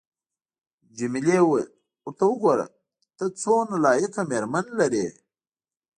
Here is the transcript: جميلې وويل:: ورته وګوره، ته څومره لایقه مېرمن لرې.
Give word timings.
جميلې 0.97 1.37
وويل:: 1.43 1.69
ورته 2.05 2.23
وګوره، 2.27 2.67
ته 3.17 3.25
څومره 3.41 3.77
لایقه 3.85 4.21
مېرمن 4.31 4.65
لرې. 4.79 5.07